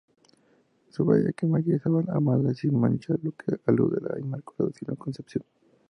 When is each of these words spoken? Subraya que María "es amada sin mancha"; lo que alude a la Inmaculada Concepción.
Subraya 0.93 1.31
que 1.31 1.45
María 1.45 1.75
"es 1.75 1.83
amada 1.85 2.55
sin 2.55 2.73
mancha"; 2.79 3.13
lo 3.21 3.33
que 3.33 3.59
alude 3.67 3.97
a 4.03 4.13
la 4.15 4.19
Inmaculada 4.19 4.73
Concepción. 4.97 5.43